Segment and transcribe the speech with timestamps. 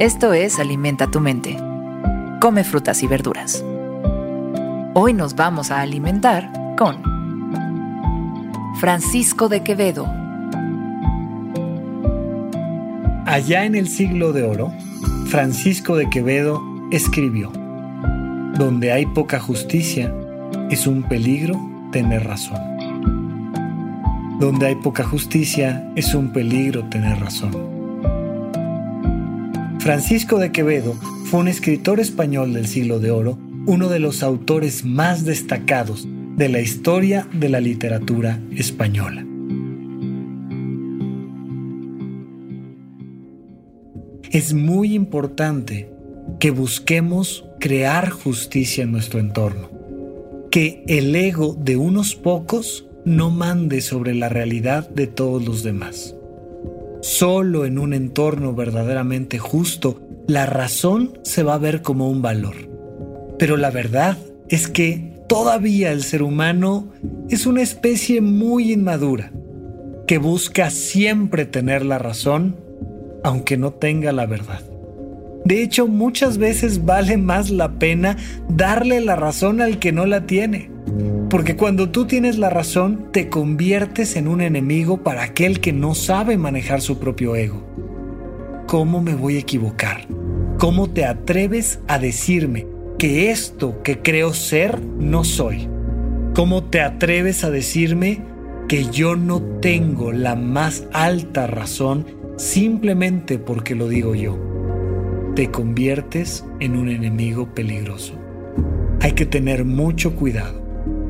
[0.00, 1.56] Esto es Alimenta tu mente.
[2.40, 3.64] Come frutas y verduras.
[4.92, 7.00] Hoy nos vamos a alimentar con
[8.80, 10.04] Francisco de Quevedo.
[13.24, 14.72] Allá en el siglo de oro,
[15.28, 17.52] Francisco de Quevedo escribió,
[18.58, 20.12] Donde hay poca justicia,
[20.70, 21.56] es un peligro
[21.92, 22.58] tener razón.
[24.40, 27.83] Donde hay poca justicia, es un peligro tener razón.
[29.84, 30.94] Francisco de Quevedo
[31.26, 36.48] fue un escritor español del siglo de oro, uno de los autores más destacados de
[36.48, 39.26] la historia de la literatura española.
[44.30, 45.90] Es muy importante
[46.40, 49.68] que busquemos crear justicia en nuestro entorno,
[50.50, 56.16] que el ego de unos pocos no mande sobre la realidad de todos los demás.
[57.04, 62.54] Solo en un entorno verdaderamente justo, la razón se va a ver como un valor.
[63.38, 64.16] Pero la verdad
[64.48, 66.88] es que todavía el ser humano
[67.28, 69.32] es una especie muy inmadura,
[70.06, 72.56] que busca siempre tener la razón,
[73.22, 74.62] aunque no tenga la verdad.
[75.44, 78.16] De hecho, muchas veces vale más la pena
[78.48, 80.74] darle la razón al que no la tiene
[81.34, 85.96] porque cuando tú tienes la razón, te conviertes en un enemigo para aquel que no
[85.96, 87.60] sabe manejar su propio ego.
[88.68, 90.06] ¿Cómo me voy a equivocar?
[90.58, 92.68] ¿Cómo te atreves a decirme
[93.00, 95.68] que esto que creo ser no soy?
[96.34, 98.20] ¿Cómo te atreves a decirme
[98.68, 102.06] que yo no tengo la más alta razón
[102.36, 104.53] simplemente porque lo digo yo?
[105.34, 108.14] Te conviertes en un enemigo peligroso.
[109.00, 110.64] Hay que tener mucho cuidado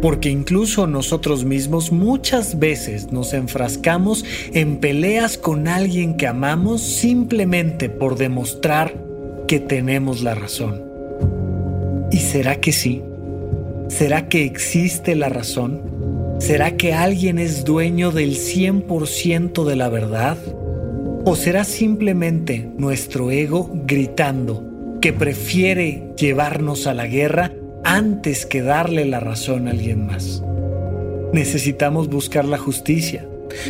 [0.00, 7.88] porque incluso nosotros mismos muchas veces nos enfrascamos en peleas con alguien que amamos simplemente
[7.88, 8.94] por demostrar
[9.46, 10.82] que tenemos la razón.
[12.10, 13.02] ¿Y será que sí?
[13.88, 15.82] ¿Será que existe la razón?
[16.38, 20.38] ¿Será que alguien es dueño del 100% de la verdad?
[21.26, 27.52] ¿O será simplemente nuestro ego gritando que prefiere llevarnos a la guerra
[27.86, 30.42] antes que darle la razón a alguien más.
[31.32, 33.28] Necesitamos buscar la justicia,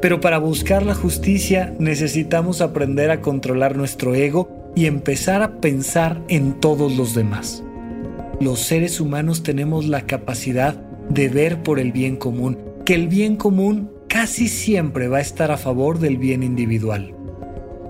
[0.00, 6.22] pero para buscar la justicia necesitamos aprender a controlar nuestro ego y empezar a pensar
[6.28, 7.62] en todos los demás.
[8.40, 10.74] Los seres humanos tenemos la capacidad
[11.10, 15.50] de ver por el bien común, que el bien común casi siempre va a estar
[15.50, 17.17] a favor del bien individual.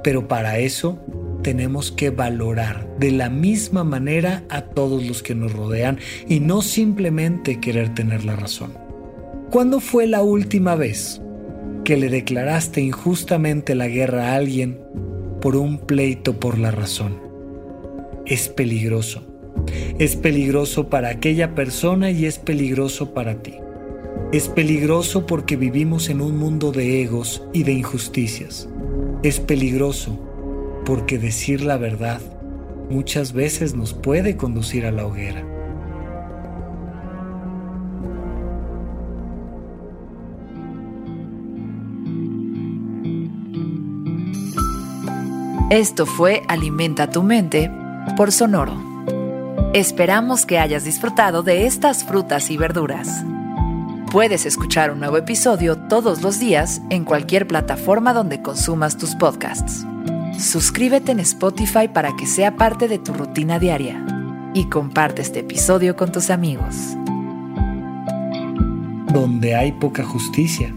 [0.02, 0.98] Pero para eso
[1.42, 5.98] tenemos que valorar de la misma manera a todos los que nos rodean
[6.28, 8.72] y no simplemente querer tener la razón.
[9.50, 11.22] ¿Cuándo fue la última vez
[11.84, 14.78] que le declaraste injustamente la guerra a alguien
[15.40, 17.18] por un pleito por la razón?
[18.26, 19.24] Es peligroso.
[19.98, 23.54] Es peligroso para aquella persona y es peligroso para ti.
[24.32, 28.68] Es peligroso porque vivimos en un mundo de egos y de injusticias.
[29.22, 30.16] Es peligroso
[30.86, 32.20] porque decir la verdad
[32.88, 35.44] muchas veces nos puede conducir a la hoguera.
[45.70, 47.70] Esto fue Alimenta tu mente
[48.16, 48.72] por Sonoro.
[49.74, 53.24] Esperamos que hayas disfrutado de estas frutas y verduras.
[54.10, 59.84] Puedes escuchar un nuevo episodio todos los días en cualquier plataforma donde consumas tus podcasts.
[60.38, 64.02] Suscríbete en Spotify para que sea parte de tu rutina diaria
[64.54, 66.74] y comparte este episodio con tus amigos.
[69.12, 70.74] Donde hay poca justicia,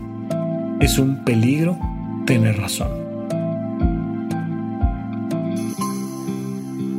[0.82, 1.80] es un peligro
[2.26, 2.90] tener razón.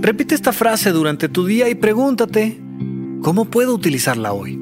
[0.01, 2.59] Repite esta frase durante tu día y pregúntate,
[3.21, 4.62] ¿cómo puedo utilizarla hoy?